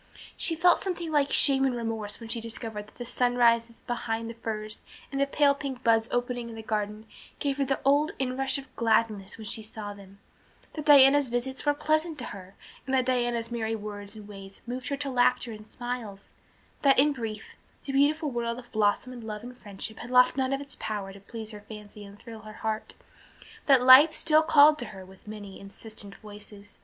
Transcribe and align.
She 0.35 0.55
felt 0.55 0.79
something 0.79 1.11
like 1.11 1.31
shame 1.31 1.63
and 1.63 1.75
remorse 1.75 2.19
when 2.19 2.27
she 2.27 2.41
discovered 2.41 2.87
that 2.87 2.95
the 2.97 3.05
sunrises 3.05 3.83
behind 3.85 4.31
the 4.31 4.33
firs 4.33 4.81
and 5.11 5.21
the 5.21 5.27
pale 5.27 5.53
pink 5.53 5.83
buds 5.83 6.09
opening 6.09 6.49
in 6.49 6.55
the 6.55 6.63
garden 6.63 7.05
gave 7.37 7.59
her 7.59 7.65
the 7.65 7.79
old 7.85 8.11
inrush 8.17 8.57
of 8.57 8.75
gladness 8.75 9.37
when 9.37 9.45
she 9.45 9.61
saw 9.61 9.93
them 9.93 10.17
that 10.73 10.85
Diana's 10.87 11.29
visits 11.29 11.67
were 11.67 11.75
pleasant 11.75 12.17
to 12.17 12.25
her 12.33 12.55
and 12.87 12.95
that 12.95 13.05
Diana's 13.05 13.51
merry 13.51 13.75
words 13.75 14.15
and 14.15 14.27
ways 14.27 14.59
moved 14.65 14.87
her 14.89 14.97
to 14.97 15.09
laughter 15.11 15.51
and 15.51 15.71
smiles 15.71 16.31
that, 16.81 16.97
in 16.97 17.13
brief, 17.13 17.53
the 17.83 17.93
beautiful 17.93 18.31
world 18.31 18.57
of 18.57 18.71
blossom 18.71 19.13
and 19.13 19.23
love 19.23 19.43
and 19.43 19.55
friendship 19.55 19.99
had 19.99 20.09
lost 20.09 20.35
none 20.35 20.51
of 20.51 20.61
its 20.61 20.75
power 20.79 21.13
to 21.13 21.19
please 21.19 21.51
her 21.51 21.61
fancy 21.69 22.03
and 22.03 22.17
thrill 22.19 22.39
her 22.41 22.53
heart, 22.65 22.95
that 23.67 23.83
life 23.83 24.13
still 24.13 24.41
called 24.41 24.79
to 24.79 24.85
her 24.85 25.05
with 25.05 25.27
many 25.27 25.59
insistent 25.59 26.15
voices. 26.15 26.79